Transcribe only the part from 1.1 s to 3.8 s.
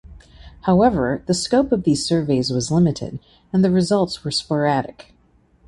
the scope of these surveys was limited and the